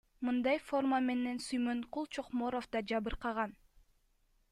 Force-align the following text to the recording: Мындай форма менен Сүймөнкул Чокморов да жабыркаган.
Мындай 0.27 0.59
форма 0.69 0.99
менен 1.07 1.41
Сүймөнкул 1.47 2.07
Чокморов 2.17 2.67
да 2.77 2.81
жабыркаган. 2.93 3.53